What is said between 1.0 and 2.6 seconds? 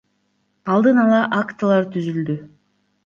ала актылар түзүлдү.